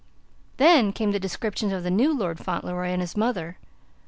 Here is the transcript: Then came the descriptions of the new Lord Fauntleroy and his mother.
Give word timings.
Then 0.57 0.93
came 0.93 1.11
the 1.11 1.19
descriptions 1.19 1.71
of 1.71 1.83
the 1.83 1.91
new 1.91 2.11
Lord 2.11 2.39
Fauntleroy 2.39 2.87
and 2.87 3.01
his 3.01 3.15
mother. 3.15 3.59